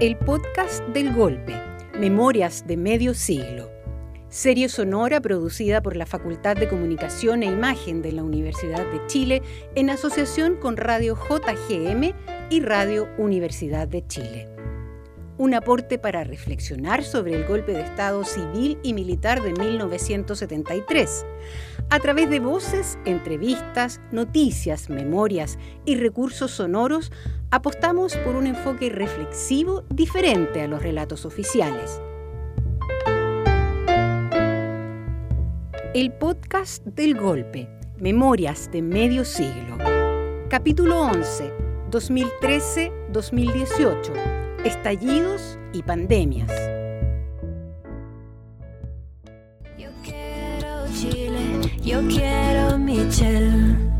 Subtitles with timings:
[0.00, 1.60] El podcast del golpe,
[1.98, 3.68] Memorias de Medio Siglo.
[4.28, 9.42] Serie sonora producida por la Facultad de Comunicación e Imagen de la Universidad de Chile
[9.74, 12.14] en asociación con Radio JGM
[12.48, 14.48] y Radio Universidad de Chile
[15.38, 21.24] un aporte para reflexionar sobre el golpe de Estado civil y militar de 1973,
[21.90, 27.12] a través de voces, entrevistas, noticias, memorias y recursos sonoros,
[27.50, 31.98] apostamos por un enfoque reflexivo diferente a los relatos oficiales.
[35.94, 37.66] El podcast del golpe,
[37.98, 39.78] Memorias de Medio Siglo.
[40.48, 41.50] Capítulo 11,
[41.90, 44.12] 2013-2018
[44.64, 46.52] estallidos y pandemias.
[49.78, 53.97] Yo quiero Chile, yo quiero Michelle.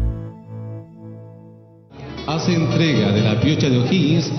[2.55, 4.31] Entrega de la piocha de O'Higgins,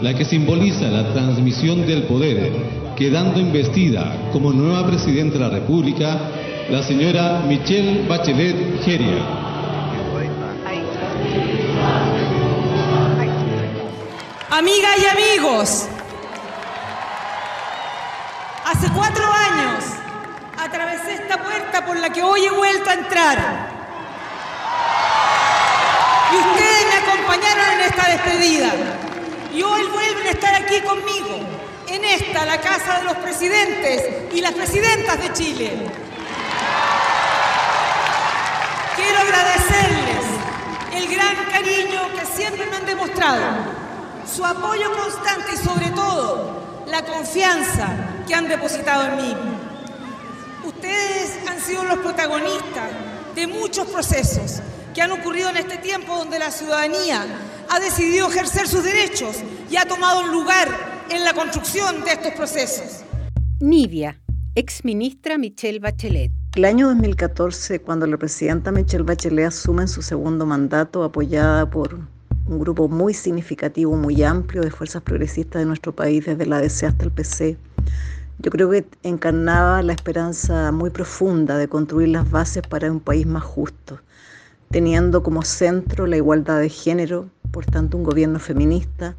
[0.00, 2.52] la que simboliza la transmisión del poder,
[2.96, 6.18] quedando investida como nueva presidenta de la República
[6.70, 9.22] la señora Michelle Bachelet Geria.
[14.50, 15.88] Amigas y amigos,
[18.64, 19.84] hace cuatro años
[20.56, 23.75] atravesé esta puerta por la que hoy he vuelto a entrar.
[28.36, 28.72] Despedida.
[29.54, 31.40] Y hoy vuelven a estar aquí conmigo,
[31.88, 35.72] en esta, la casa de los presidentes y las presidentas de Chile.
[38.96, 40.24] Quiero agradecerles
[40.94, 43.42] el gran cariño que siempre me han demostrado
[44.30, 47.88] su apoyo constante y sobre todo la confianza
[48.26, 49.36] que han depositado en mí.
[50.64, 52.90] Ustedes han sido los protagonistas
[53.34, 54.60] de muchos procesos
[54.94, 57.24] que han ocurrido en este tiempo donde la ciudadanía
[57.70, 59.36] ha decidido ejercer sus derechos
[59.70, 60.68] y ha tomado un lugar
[61.10, 63.04] en la construcción de estos procesos.
[63.60, 64.20] Nivia,
[64.54, 66.30] exministra Michelle Bachelet.
[66.54, 72.00] El año 2014, cuando la presidenta Michelle Bachelet asume en su segundo mandato, apoyada por
[72.46, 76.86] un grupo muy significativo, muy amplio de fuerzas progresistas de nuestro país, desde la DC
[76.86, 77.58] hasta el PC.
[78.38, 83.26] Yo creo que encarnaba la esperanza muy profunda de construir las bases para un país
[83.26, 84.00] más justo,
[84.70, 89.16] teniendo como centro la igualdad de género, por tanto un gobierno feminista,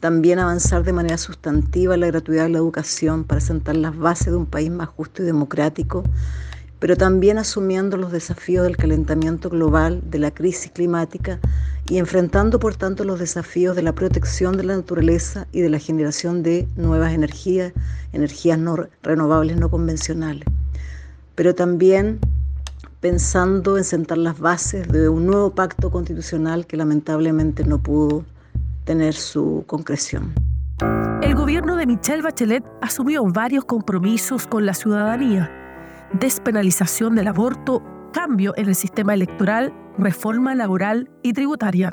[0.00, 4.36] también avanzar de manera sustantiva la gratuidad de la educación para sentar las bases de
[4.36, 6.04] un país más justo y democrático,
[6.78, 11.40] pero también asumiendo los desafíos del calentamiento global, de la crisis climática
[11.88, 15.80] y enfrentando por tanto los desafíos de la protección de la naturaleza y de la
[15.80, 17.72] generación de nuevas energías,
[18.12, 20.44] energías no renovables no convencionales.
[21.34, 22.20] Pero también
[23.00, 28.24] pensando en sentar las bases de un nuevo pacto constitucional que lamentablemente no pudo
[28.84, 30.34] tener su concreción.
[31.22, 35.50] El gobierno de Michelle Bachelet asumió varios compromisos con la ciudadanía
[36.12, 37.82] despenalización del aborto,
[38.12, 41.92] cambio en el sistema electoral, reforma laboral y tributaria.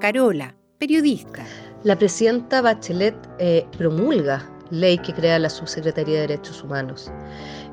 [0.00, 1.44] Carola, periodista.
[1.82, 7.10] La presidenta Bachelet eh, promulga ley que crea la Subsecretaría de Derechos Humanos.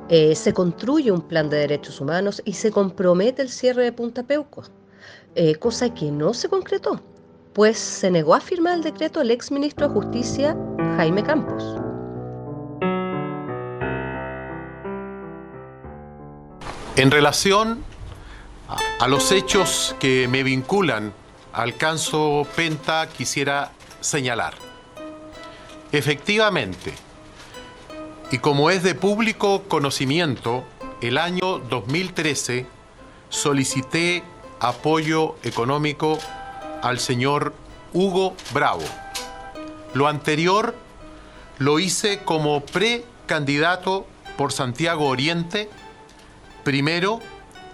[0.09, 4.23] Eh, se construye un plan de derechos humanos y se compromete el cierre de Punta
[4.23, 4.63] Peuco,
[5.35, 6.99] eh, cosa que no se concretó,
[7.53, 10.57] pues se negó a firmar el decreto el exministro de Justicia,
[10.97, 11.63] Jaime Campos.
[16.95, 17.83] En relación
[18.99, 21.11] a los hechos que me vinculan
[21.53, 24.53] al caso Penta, quisiera señalar.
[25.91, 26.93] Efectivamente,
[28.33, 30.63] y como es de público conocimiento,
[31.01, 32.65] el año 2013
[33.29, 34.23] solicité
[34.59, 36.17] apoyo económico
[36.81, 37.53] al señor
[37.93, 38.85] Hugo Bravo.
[39.93, 40.75] Lo anterior
[41.59, 45.69] lo hice como precandidato por Santiago Oriente
[46.63, 47.19] primero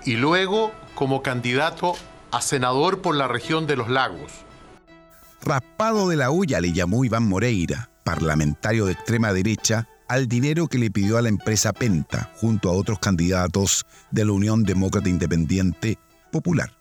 [0.03, 1.93] y luego como candidato
[2.31, 4.33] a senador por la región de los lagos.
[5.41, 10.79] Raspado de la olla le llamó Iván Moreira, parlamentario de extrema derecha, al dinero que
[10.79, 15.97] le pidió a la empresa Penta junto a otros candidatos de la Unión Demócrata Independiente
[16.31, 16.73] Popular.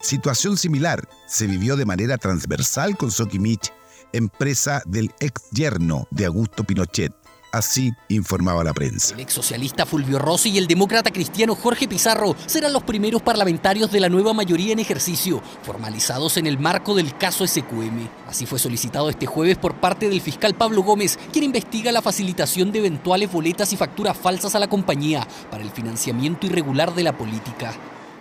[0.00, 3.72] Situación similar se vivió de manera transversal con Sokimich,
[4.12, 7.12] empresa del ex yerno de Augusto Pinochet,
[7.56, 9.14] Así informaba la prensa.
[9.14, 13.90] El ex socialista Fulvio Rossi y el demócrata cristiano Jorge Pizarro serán los primeros parlamentarios
[13.90, 18.08] de la nueva mayoría en ejercicio, formalizados en el marco del caso SQM.
[18.28, 22.72] Así fue solicitado este jueves por parte del fiscal Pablo Gómez, quien investiga la facilitación
[22.72, 27.16] de eventuales boletas y facturas falsas a la compañía para el financiamiento irregular de la
[27.16, 27.74] política.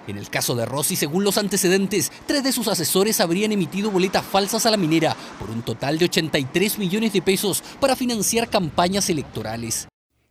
[0.07, 4.23] En el caso de Rossi, según los antecedentes, tres de sus asesores habrían emitido boletas
[4.25, 9.09] falsas a la minera por un total de 83 millones de pesos para financiar campañas
[9.09, 9.87] electorales.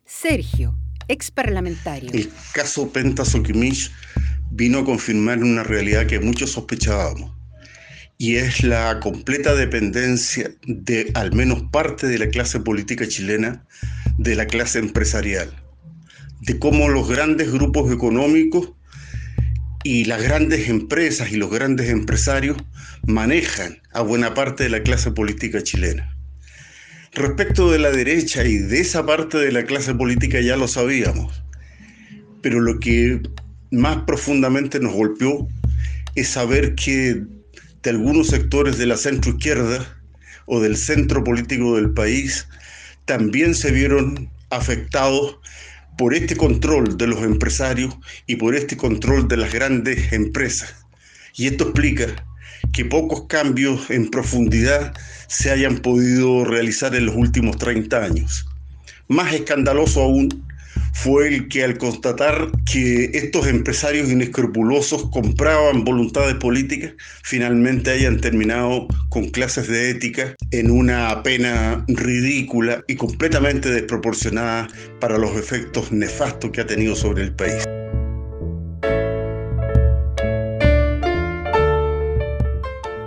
[0.06, 0.76] Sergio,
[1.09, 2.11] ex parlamentario.
[2.12, 3.91] El caso Penta Soquimich
[4.50, 7.32] vino a confirmar una realidad que muchos sospechábamos
[8.17, 13.67] y es la completa dependencia de al menos parte de la clase política chilena
[14.19, 15.50] de la clase empresarial,
[16.41, 18.70] de cómo los grandes grupos económicos
[19.84, 22.56] y las grandes empresas y los grandes empresarios
[23.06, 26.10] manejan a buena parte de la clase política chilena.
[27.12, 31.44] Respecto de la derecha y de esa parte de la clase política ya lo sabíamos,
[32.40, 33.20] pero lo que
[33.70, 35.46] más profundamente nos golpeó
[36.14, 37.22] es saber que
[37.82, 40.02] de algunos sectores de la centroizquierda
[40.46, 42.48] o del centro político del país
[43.04, 45.38] también se vieron afectados
[45.96, 47.94] por este control de los empresarios
[48.26, 50.75] y por este control de las grandes empresas.
[51.35, 52.06] Y esto explica
[52.73, 54.94] que pocos cambios en profundidad
[55.29, 58.46] se hayan podido realizar en los últimos 30 años.
[59.08, 60.44] Más escandaloso aún
[60.94, 68.87] fue el que al constatar que estos empresarios inescrupulosos compraban voluntades políticas, finalmente hayan terminado
[69.11, 74.69] con clases de ética en una pena ridícula y completamente desproporcionada
[75.00, 77.64] para los efectos nefastos que ha tenido sobre el país.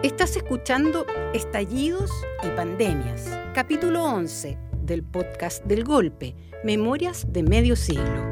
[0.04, 2.12] Estás escuchando Estallidos
[2.44, 8.31] y Pandemias, capítulo 11 del podcast del Golpe, Memorias de Medio Siglo.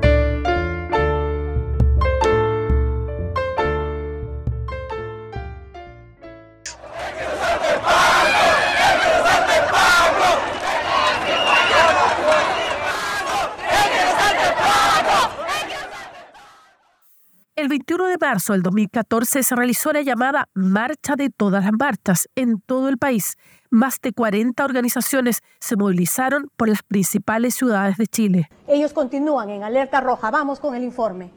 [17.57, 22.29] El 21 de marzo del 2014 se realizó la llamada Marcha de todas las marchas
[22.35, 23.37] en todo el país.
[23.75, 28.49] Más de 40 organizaciones se movilizaron por las principales ciudades de Chile.
[28.69, 30.31] Ellos continúan en alerta roja.
[30.31, 31.29] Vamos con el informe.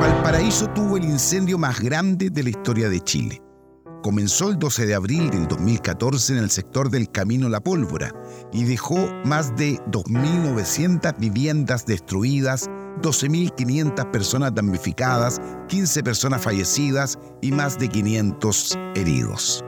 [0.00, 3.47] Valparaíso tuvo el incendio más grande de la historia de Chile.
[4.08, 8.10] Comenzó el 12 de abril del 2014 en el sector del Camino La Pólvora
[8.54, 8.96] y dejó
[9.26, 12.70] más de 2.900 viviendas destruidas,
[13.02, 19.62] 12.500 personas damnificadas, 15 personas fallecidas y más de 500 heridos.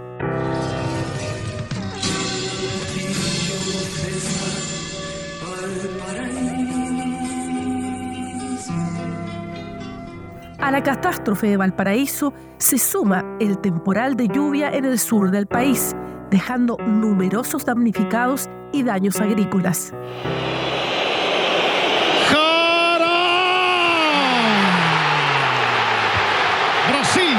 [10.62, 15.46] A la catástrofe de Valparaíso se suma el temporal de lluvia en el sur del
[15.46, 15.96] país,
[16.30, 19.92] dejando numerosos damnificados y daños agrícolas.
[26.88, 27.36] Brasil,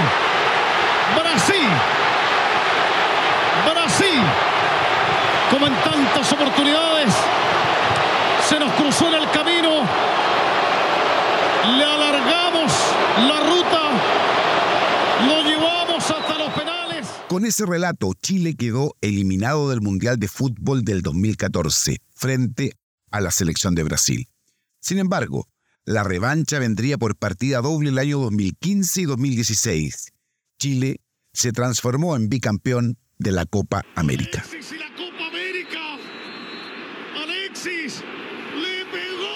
[1.16, 1.70] Brasil,
[3.72, 4.22] Brasil,
[5.52, 7.14] como en tantas oportunidades,
[8.44, 9.70] se nos cruzó en el camino,
[11.78, 12.74] le alargamos
[13.28, 13.82] la ruta,
[15.28, 17.20] lo llevamos hasta los penales.
[17.32, 22.74] Con ese relato, Chile quedó eliminado del Mundial de Fútbol del 2014 frente
[23.10, 24.28] a la selección de Brasil.
[24.82, 25.48] Sin embargo,
[25.86, 30.12] la revancha vendría por partida doble el año 2015 y 2016.
[30.60, 31.00] Chile
[31.32, 34.44] se transformó en bicampeón de la Copa América.
[34.44, 35.80] Alexis y la Copa América.
[37.16, 38.04] Alexis
[38.60, 39.32] le pegó.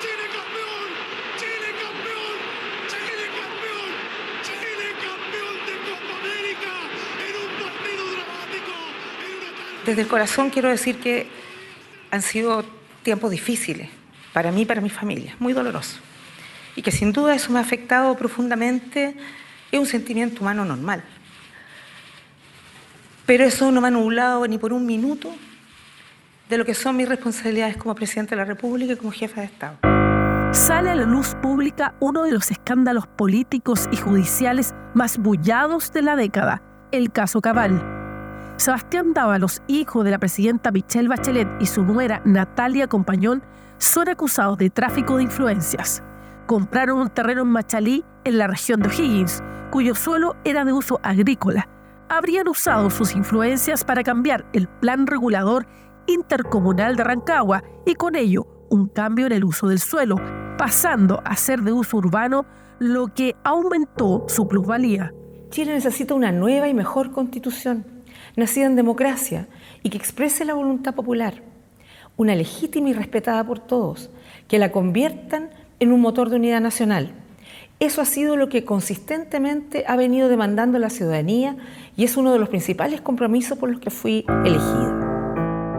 [0.00, 0.88] Chile campeón.
[1.36, 2.36] Chile campeón.
[2.88, 3.90] Chile campeón.
[4.40, 6.72] Chile campeón de Copa América
[7.28, 8.74] en un partido dramático.
[9.24, 11.26] En una tarde- Desde el corazón quiero decir que
[12.10, 12.62] han sido
[13.02, 13.88] tiempos difíciles
[14.34, 15.98] para mí y para mi familia, muy dolorosos.
[16.76, 19.16] Y que sin duda eso me ha afectado profundamente,
[19.72, 21.02] es un sentimiento humano normal.
[23.24, 25.34] Pero eso no me ha nublado ni por un minuto
[26.50, 29.46] de lo que son mis responsabilidades como presidente de la República y como jefa de
[29.46, 29.78] Estado.
[30.52, 36.02] Sale a la luz pública uno de los escándalos políticos y judiciales más bullados de
[36.02, 36.60] la década,
[36.92, 37.97] el caso Cabal.
[38.58, 43.40] Sebastián Dávalos, hijo de la presidenta Michelle Bachelet y su nuera Natalia Compañón,
[43.78, 46.02] son acusados de tráfico de influencias.
[46.46, 50.98] Compraron un terreno en Machalí, en la región de O'Higgins, cuyo suelo era de uso
[51.04, 51.68] agrícola.
[52.08, 55.64] Habrían usado sus influencias para cambiar el plan regulador
[56.08, 60.16] intercomunal de Rancagua y con ello un cambio en el uso del suelo,
[60.58, 62.44] pasando a ser de uso urbano,
[62.80, 65.14] lo que aumentó su plusvalía.
[65.50, 67.97] Chile necesita una nueva y mejor constitución,
[68.36, 69.48] nacida en democracia
[69.82, 71.42] y que exprese la voluntad popular,
[72.16, 74.10] una legítima y respetada por todos,
[74.48, 77.12] que la conviertan en un motor de unidad nacional.
[77.80, 81.56] Eso ha sido lo que consistentemente ha venido demandando la ciudadanía
[81.96, 84.98] y es uno de los principales compromisos por los que fui elegida.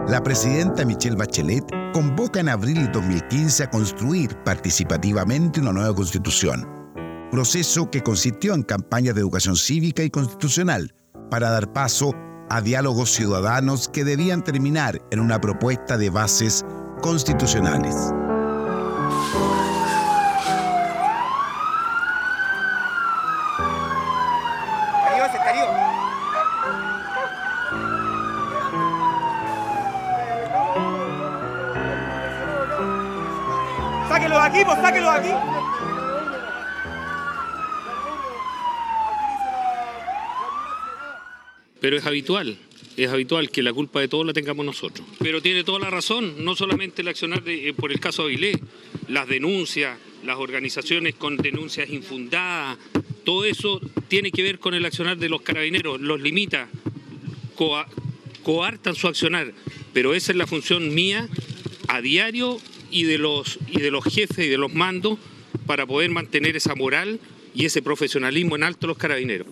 [0.08, 6.66] La presidenta Michelle Bachelet convoca en abril de 2015 a construir participativamente una nueva constitución,
[7.30, 10.94] proceso que consistió en campañas de educación cívica y constitucional
[11.30, 12.14] para dar paso
[12.50, 16.64] a diálogos ciudadanos que debían terminar en una propuesta de bases
[17.00, 17.94] constitucionales.
[34.08, 34.78] Sáquenlo de aquí, pues
[35.08, 35.49] aquí.
[41.80, 42.58] Pero es habitual,
[42.96, 45.06] es habitual que la culpa de todo la tengamos nosotros.
[45.18, 48.58] Pero tiene toda la razón, no solamente el accionar eh, por el caso Avilés,
[49.08, 52.78] las denuncias, las organizaciones con denuncias infundadas,
[53.24, 56.68] todo eso tiene que ver con el accionar de los carabineros, los limita,
[57.56, 57.86] coa-
[58.42, 59.52] coartan su accionar,
[59.92, 61.28] pero esa es la función mía
[61.88, 62.58] a diario
[62.90, 65.18] y de los, y de los jefes y de los mandos
[65.66, 67.20] para poder mantener esa moral
[67.54, 69.46] y ese profesionalismo en alto los carabineros.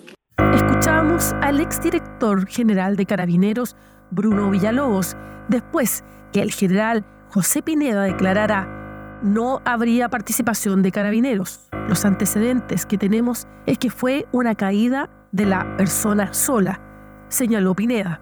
[1.18, 3.74] Escuchamos al exdirector general de Carabineros,
[4.12, 5.16] Bruno Villalobos,
[5.48, 11.68] después que el general José Pineda declarara no habría participación de carabineros.
[11.88, 16.80] Los antecedentes que tenemos es que fue una caída de la persona sola,
[17.28, 18.20] señaló Pineda.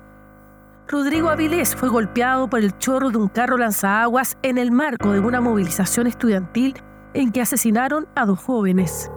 [0.89, 5.21] Rodrigo Avilés fue golpeado por el chorro de un carro lanzaguas en el marco de
[5.21, 6.75] una movilización estudiantil
[7.13, 9.11] en que asesinaron a dos jóvenes.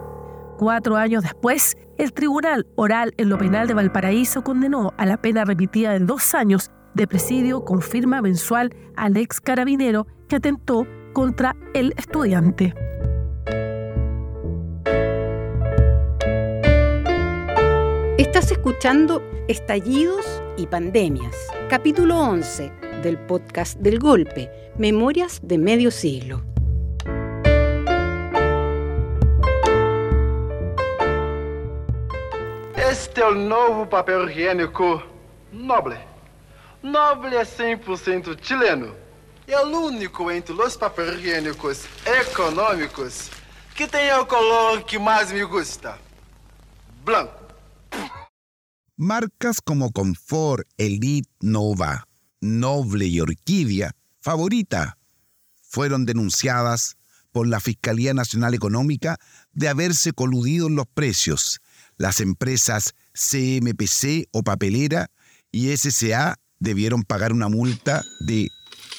[0.58, 5.44] Cuatro años después, el Tribunal Oral en lo Penal de Valparaíso condenó a la pena
[5.44, 11.54] repetida de dos años de presidio con firma mensual al ex carabinero que atentó contra
[11.74, 12.74] el estudiante.
[18.16, 20.24] Estás escuchando Estallidos
[20.56, 21.36] y Pandemias,
[21.68, 26.49] capítulo 11 del podcast del Golpe, Memorias de Medio Siglo.
[32.90, 35.00] Este é o novo papel higiênico
[35.52, 35.96] Noble.
[36.82, 38.96] Noble é 100% chileno.
[39.46, 43.30] E é o único entre os papéis higiênicos econômicos
[43.76, 46.00] que tem o color que mais me gusta.
[47.04, 47.44] Blanco.
[48.96, 52.08] Marcas como Confort, Elite, Nova,
[52.40, 54.98] Noble y Orquídea, favorita,
[55.62, 56.96] fueron denunciadas
[57.30, 59.16] por la Fiscalía Nacional Económica
[59.52, 61.60] de haberse coludido en los precios.
[62.00, 65.10] Las empresas CMPC o Papelera
[65.52, 68.48] y SCA debieron pagar una multa de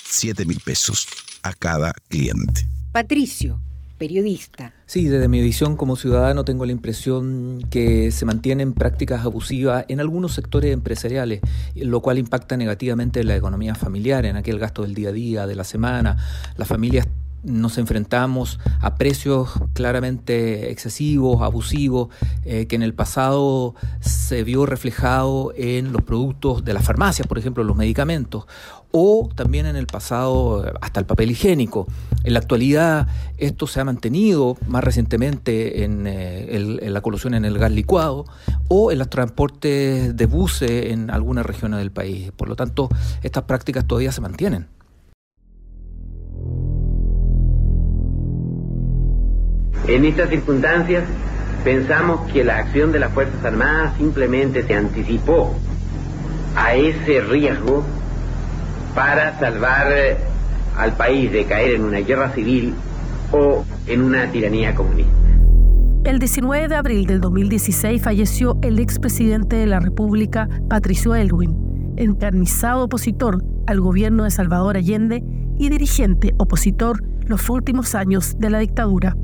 [0.08, 1.08] 7 mil pesos
[1.42, 2.68] a cada cliente.
[2.92, 3.60] Patricio,
[3.98, 4.76] periodista.
[4.86, 10.00] Sí, desde mi visión como ciudadano tengo la impresión que se mantienen prácticas abusivas en
[10.00, 11.42] algunos sectores empresariales,
[11.74, 15.48] lo cual impacta negativamente en la economía familiar, en aquel gasto del día a día,
[15.48, 16.18] de la semana.
[16.56, 17.08] Las familias
[17.44, 22.10] nos enfrentamos a precios claramente excesivos, abusivos,
[22.46, 27.38] eh, que en el pasado se vio reflejado en los productos de las farmacias, por
[27.38, 28.46] ejemplo, los medicamentos,
[28.92, 31.88] o también en el pasado hasta el papel higiénico.
[32.24, 33.08] En la actualidad
[33.38, 38.26] esto se ha mantenido más recientemente en, eh, en la colusión en el gas licuado
[38.68, 42.32] o en los transportes de buses en algunas regiones del país.
[42.36, 42.90] Por lo tanto,
[43.24, 44.68] estas prácticas todavía se mantienen.
[49.88, 51.04] En estas circunstancias,
[51.64, 55.56] pensamos que la acción de las Fuerzas Armadas simplemente se anticipó
[56.56, 57.84] a ese riesgo
[58.94, 60.18] para salvar eh,
[60.78, 62.74] al país de caer en una guerra civil
[63.32, 65.12] o en una tiranía comunista.
[66.04, 72.86] El 19 de abril del 2016 falleció el expresidente de la República, Patricio Elwin, encarnizado
[72.86, 75.24] opositor al gobierno de Salvador Allende
[75.58, 79.16] y dirigente opositor los últimos años de la dictadura.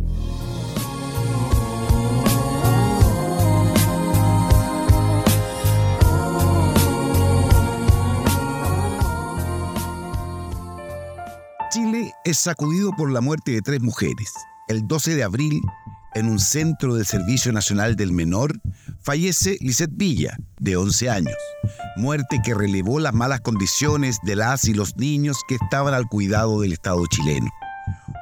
[12.27, 14.33] Es sacudido por la muerte de tres mujeres.
[14.67, 15.61] El 12 de abril,
[16.13, 18.59] en un centro del Servicio Nacional del Menor,
[18.99, 21.37] fallece Lisette Villa, de 11 años.
[21.95, 26.59] Muerte que relevó las malas condiciones de las y los niños que estaban al cuidado
[26.59, 27.49] del Estado chileno.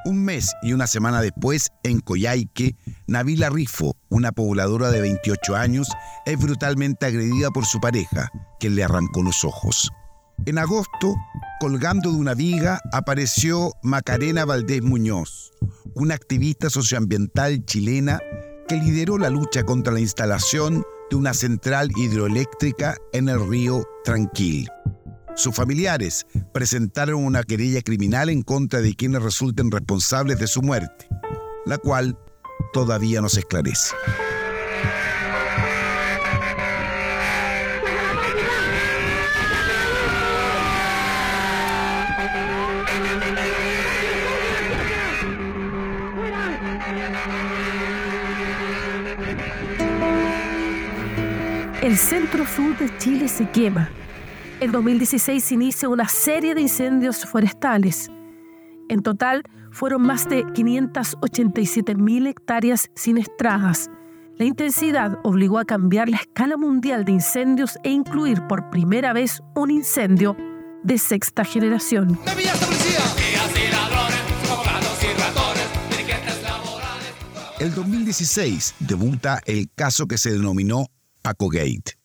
[0.05, 2.75] Un mes y una semana después, en Coyhaique,
[3.07, 5.89] Nabila Rifo, una pobladora de 28 años,
[6.27, 9.91] es brutalmente agredida por su pareja, quien le arrancó los ojos.
[10.45, 11.15] En agosto,
[11.59, 15.51] colgando de una viga, apareció Macarena Valdés Muñoz,
[15.95, 18.19] una activista socioambiental chilena
[18.67, 24.67] que lideró la lucha contra la instalación de una central hidroeléctrica en el río Tranquil.
[25.35, 31.07] Sus familiares presentaron una querella criminal en contra de quienes resulten responsables de su muerte,
[31.65, 32.17] la cual
[32.71, 33.93] todavía no se esclarece.
[51.85, 53.91] El centro sur de Chile se quema.
[54.59, 58.09] En 2016 se inicia una serie de incendios forestales.
[58.89, 63.91] En total, fueron más de 587 mil hectáreas siniestradas.
[64.39, 69.43] La intensidad obligó a cambiar la escala mundial de incendios e incluir por primera vez
[69.55, 70.35] un incendio
[70.81, 72.17] de sexta generación.
[77.59, 80.87] El 2016 debuta el caso que se denominó
[81.25, 81.97] Paco Gate.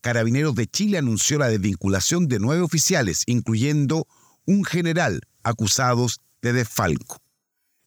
[0.00, 4.08] Carabineros de Chile anunció la desvinculación de nueve oficiales, incluyendo
[4.46, 7.18] un general acusados de desfalco.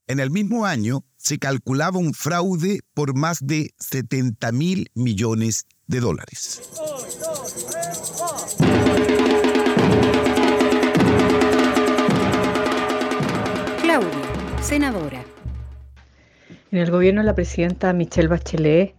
[0.08, 6.00] En el mismo año se calculaba un fraude por más de 70 mil millones de
[6.00, 6.62] dólares.
[13.82, 15.26] Claudia, senadora.
[16.72, 18.96] En el gobierno de la presidenta Michelle Bachelet,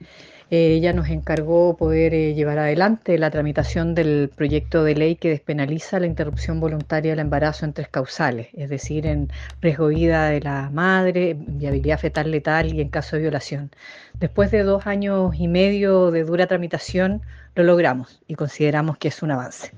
[0.51, 5.29] eh, ella nos encargó poder eh, llevar adelante la tramitación del proyecto de ley que
[5.29, 10.31] despenaliza la interrupción voluntaria del embarazo en tres causales, es decir, en riesgo de vida
[10.31, 13.71] de la madre, viabilidad fetal letal y en caso de violación.
[14.15, 17.21] Después de dos años y medio de dura tramitación,
[17.55, 19.73] lo logramos y consideramos que es un avance.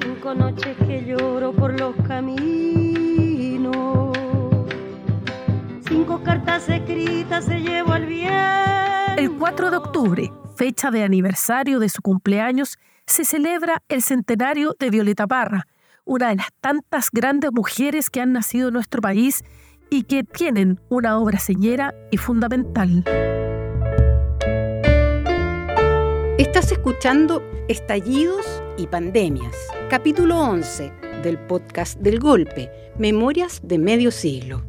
[0.00, 2.58] Cinco noches que lloro por los caminos.
[5.88, 8.87] Cinco cartas escritas se al.
[9.18, 14.90] El 4 de octubre, fecha de aniversario de su cumpleaños, se celebra el centenario de
[14.90, 15.66] Violeta Parra,
[16.04, 19.42] una de las tantas grandes mujeres que han nacido en nuestro país
[19.90, 23.02] y que tienen una obra señera y fundamental.
[26.38, 29.56] Estás escuchando Estallidos y Pandemias,
[29.90, 30.92] capítulo 11
[31.24, 34.67] del podcast del Golpe, Memorias de Medio Siglo.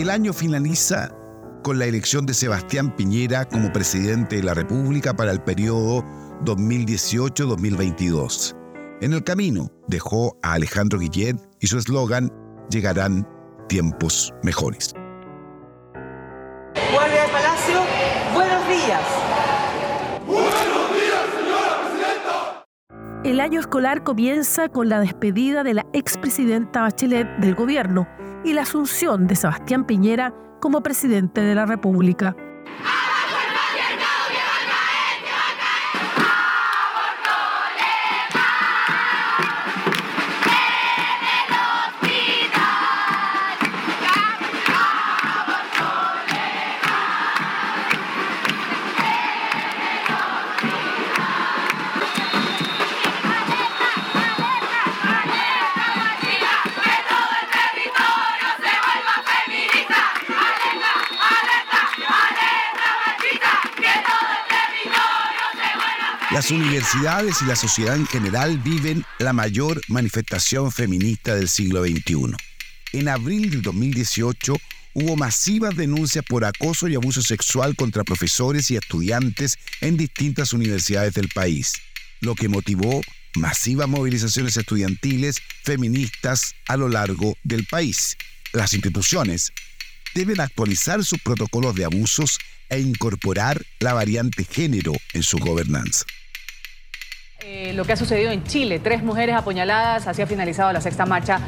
[0.00, 1.14] El año finaliza
[1.62, 6.02] con la elección de Sebastián Piñera como presidente de la República para el periodo
[6.46, 8.56] 2018-2022.
[9.02, 12.32] En el camino dejó a Alejandro Guillet y su eslogan
[12.70, 13.28] Llegarán
[13.68, 14.94] tiempos mejores.
[16.94, 17.80] Guardia de Palacio,
[18.32, 19.02] buenos días.
[23.22, 28.08] El año escolar comienza con la despedida de la expresidenta Bachelet del gobierno
[28.44, 32.36] y la asunción de Sebastián Piñera como presidente de la República.
[66.40, 72.32] Las universidades y la sociedad en general viven la mayor manifestación feminista del siglo XXI.
[72.94, 74.56] En abril del 2018
[74.94, 81.12] hubo masivas denuncias por acoso y abuso sexual contra profesores y estudiantes en distintas universidades
[81.12, 81.74] del país,
[82.20, 83.02] lo que motivó
[83.34, 88.16] masivas movilizaciones estudiantiles feministas a lo largo del país.
[88.54, 89.52] Las instituciones
[90.14, 92.38] deben actualizar sus protocolos de abusos
[92.70, 96.06] e incorporar la variante género en su gobernanza.
[97.42, 101.06] Eh, lo que ha sucedido en Chile, tres mujeres apuñaladas, así ha finalizado la sexta
[101.06, 101.40] marcha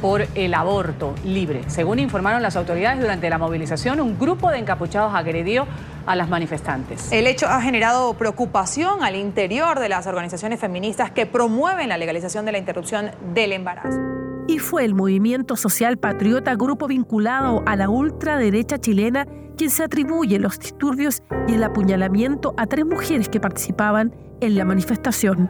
[0.00, 1.62] por el aborto libre.
[1.66, 5.66] Según informaron las autoridades durante la movilización, un grupo de encapuchados agredió
[6.06, 7.12] a las manifestantes.
[7.12, 12.46] El hecho ha generado preocupación al interior de las organizaciones feministas que promueven la legalización
[12.46, 14.09] de la interrupción del embarazo.
[14.50, 19.24] Y fue el movimiento social patriota, grupo vinculado a la ultraderecha chilena,
[19.56, 24.64] quien se atribuye los disturbios y el apuñalamiento a tres mujeres que participaban en la
[24.64, 25.48] manifestación.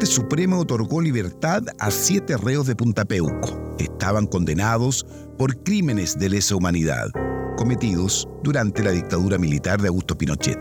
[0.00, 3.74] Corte Suprema otorgó libertad a siete reos de Punta Peuco.
[3.78, 5.04] Estaban condenados
[5.36, 7.10] por crímenes de lesa humanidad
[7.58, 10.58] cometidos durante la dictadura militar de Augusto Pinochet.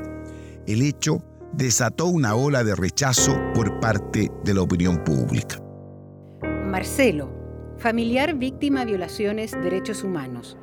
[0.67, 1.23] El hecho
[1.53, 5.55] desató una ola de rechazo por parte de la opinión pública.
[6.65, 7.29] Marcelo,
[7.77, 10.57] familiar víctima de violaciones de derechos humanos.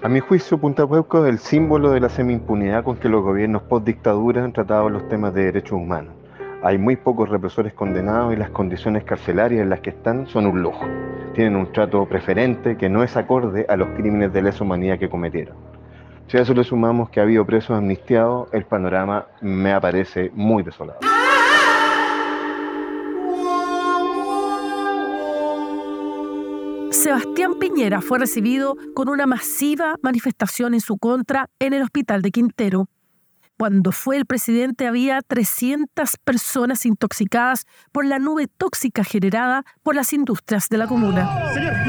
[0.00, 3.64] A mi juicio, Punta Peuco es el símbolo de la semi-impunidad con que los gobiernos
[3.64, 6.21] post-dictadura han tratado los temas de derechos humanos.
[6.64, 10.62] Hay muy pocos represores condenados y las condiciones carcelarias en las que están son un
[10.62, 10.86] lujo.
[11.34, 15.08] Tienen un trato preferente que no es acorde a los crímenes de lesa humanidad que
[15.08, 15.56] cometieron.
[16.28, 20.62] Si a eso le sumamos que ha habido presos amnistiados, el panorama me aparece muy
[20.62, 21.00] desolado.
[26.92, 32.30] Sebastián Piñera fue recibido con una masiva manifestación en su contra en el hospital de
[32.30, 32.86] Quintero.
[33.62, 40.12] Cuando fue el presidente había 300 personas intoxicadas por la nube tóxica generada por las
[40.12, 41.30] industrias de la comuna.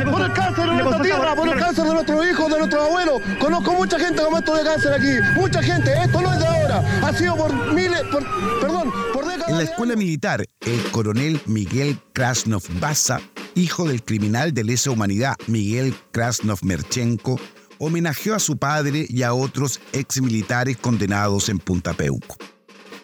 [0.05, 3.21] Por el cáncer de nuestra tierra, por el cáncer de nuestros hijos, de nuestros abuelos.
[3.39, 5.39] Conozco mucha gente con esto de cáncer aquí.
[5.39, 5.91] Mucha gente.
[5.99, 6.83] Esto no es de ahora.
[7.07, 8.23] Ha sido por miles, por,
[8.61, 9.49] perdón, por décadas.
[9.49, 13.19] En la escuela militar, el coronel Miguel Krasnov Baza,
[13.55, 17.39] hijo del criminal de lesa humanidad Miguel Krasnov Merchenko,
[17.79, 22.37] homenajeó a su padre y a otros exmilitares condenados en Punta Peuco.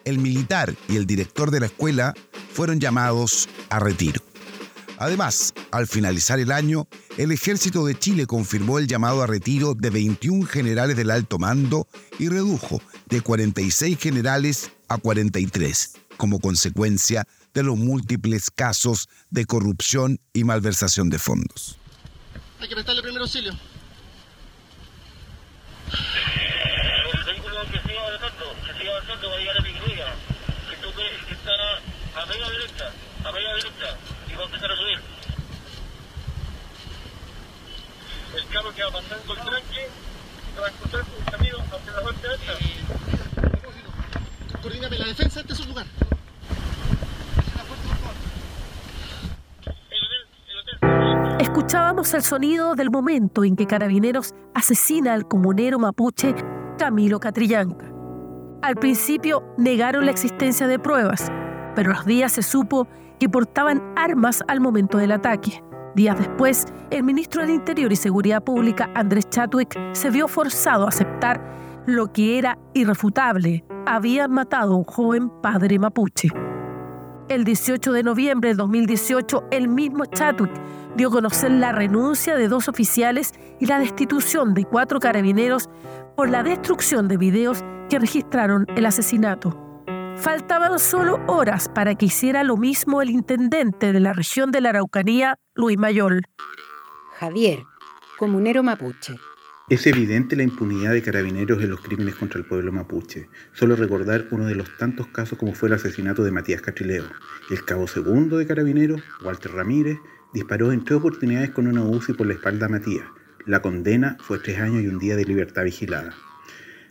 [0.06, 2.14] El militar y el director de la escuela
[2.54, 4.22] fueron llamados a retiro.
[4.98, 9.90] Además, al finalizar el año, el ejército de Chile confirmó el llamado a retiro de
[9.90, 11.88] 21 generales del alto mando
[12.20, 20.20] y redujo de 46 generales a 43, como consecuencia de los múltiples casos de corrupción
[20.34, 21.78] y malversación de fondos.
[22.60, 23.54] Hay que prestarle primer auxilio.
[25.92, 30.08] El vehículo que siga avanzando, que siga avanzando va a llegar a Pigrilla.
[30.70, 31.52] Que toque, que está
[32.16, 32.92] a media derecha,
[33.26, 33.98] a media derecha,
[34.30, 35.00] y va a empezar a subir.
[38.36, 39.90] El carro que va pasando el tranque,
[40.60, 42.54] va a encontrar un camino hacia la parte alta.
[44.62, 45.86] Coordíname la defensa, es su lugar.
[51.40, 56.36] Escuchábamos el sonido del momento en que Carabineros asesina al comunero mapuche
[56.78, 57.86] Camilo Catrillanca.
[58.62, 61.32] Al principio negaron la existencia de pruebas,
[61.76, 62.90] pero los días se supo
[63.22, 65.64] que portaban armas al momento del ataque.
[65.96, 70.90] Días después, el ministro del Interior y Seguridad Pública, Andrés Chatwick, se vio forzado a
[70.90, 71.42] aceptar
[71.86, 73.64] lo que era irrefutable.
[73.86, 76.28] Habían matado a un joven padre mapuche.
[77.30, 80.52] El 18 de noviembre de 2018, el mismo Chatwick
[80.96, 85.70] dio a conocer la renuncia de dos oficiales y la destitución de cuatro carabineros
[86.16, 89.56] por la destrucción de videos que registraron el asesinato.
[90.16, 94.70] Faltaban solo horas para que hiciera lo mismo el intendente de la región de la
[94.70, 96.24] Araucanía, Luis Mayol.
[97.20, 97.60] Javier,
[98.18, 99.14] comunero mapuche.
[99.70, 103.30] Es evidente la impunidad de carabineros en los crímenes contra el pueblo mapuche.
[103.54, 107.04] Solo recordar uno de los tantos casos como fue el asesinato de Matías Cachileo.
[107.52, 110.00] El cabo segundo de carabineros, Walter Ramírez,
[110.34, 113.06] disparó en tres oportunidades con una UCI por la espalda a Matías.
[113.46, 116.16] La condena fue tres años y un día de libertad vigilada.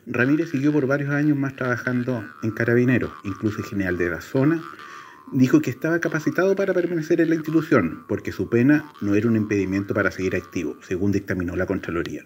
[0.07, 4.63] Ramírez siguió por varios años más trabajando en carabineros, incluso el general de la zona.
[5.33, 9.35] Dijo que estaba capacitado para permanecer en la institución, porque su pena no era un
[9.35, 12.25] impedimento para seguir activo, según dictaminó la Contraloría.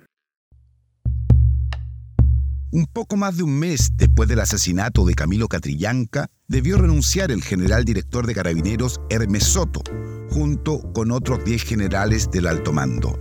[2.74, 7.42] Un poco más de un mes después del asesinato de Camilo Catrillanca, debió renunciar el
[7.42, 9.82] general director de carabineros Hermes Soto,
[10.30, 13.20] junto con otros 10 generales del alto mando.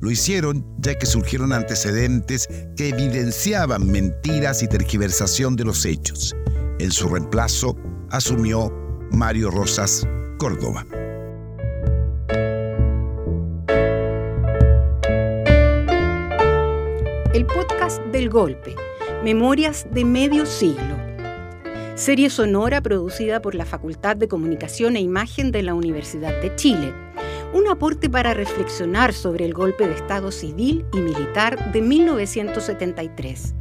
[0.00, 6.34] Lo hicieron ya que surgieron antecedentes que evidenciaban mentiras y tergiversación de los hechos.
[6.80, 7.76] En su reemplazo
[8.10, 8.72] asumió
[9.12, 10.08] Mario Rosas
[10.38, 10.84] Córdoba.
[17.32, 18.74] El podcast del golpe,
[19.24, 20.96] Memorias de medio siglo.
[21.96, 26.94] Serie sonora producida por la Facultad de Comunicación e Imagen de la Universidad de Chile.
[27.52, 33.56] Un aporte para reflexionar sobre el golpe de Estado civil y militar de 1973.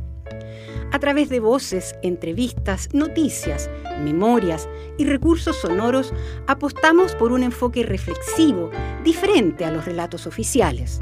[0.91, 3.67] A través de voces, entrevistas, noticias,
[4.03, 6.13] memorias y recursos sonoros,
[6.45, 8.69] apostamos por un enfoque reflexivo,
[9.03, 10.99] diferente a los relatos oficiales.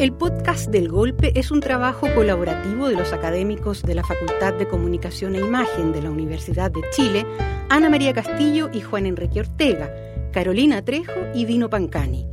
[0.00, 4.66] El podcast del golpe es un trabajo colaborativo de los académicos de la Facultad de
[4.66, 7.26] Comunicación e Imagen de la Universidad de Chile,
[7.68, 9.94] Ana María Castillo y Juan Enrique Ortega,
[10.32, 12.26] Carolina Trejo y Dino Pancani.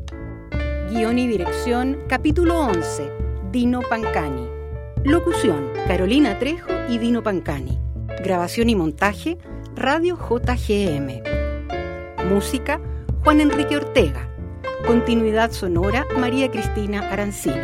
[0.89, 3.11] Guión y dirección, capítulo 11,
[3.51, 4.47] Dino Pancani.
[5.03, 7.77] Locución, Carolina Trejo y Dino Pancani.
[8.23, 9.37] Grabación y montaje,
[9.75, 11.21] Radio JGM.
[12.29, 12.79] Música,
[13.25, 14.36] Juan Enrique Ortega.
[14.85, 17.63] Continuidad sonora, María Cristina Arancilla.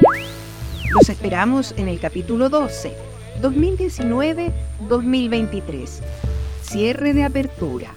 [0.89, 2.91] Los esperamos en el capítulo 12,
[3.41, 5.89] 2019-2023.
[6.63, 7.93] Cierre de apertura.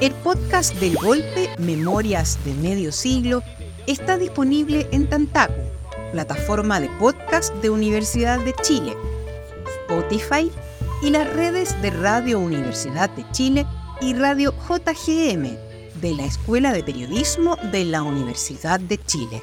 [0.00, 3.42] El podcast del golpe Memorias de Medio Siglo
[3.86, 5.60] está disponible en Tantaku,
[6.12, 8.96] plataforma de podcast de Universidad de Chile,
[9.82, 10.50] Spotify
[11.02, 13.66] y las redes de Radio Universidad de Chile
[14.00, 15.67] y Radio JGM
[16.00, 19.42] de la Escuela de Periodismo de la Universidad de Chile.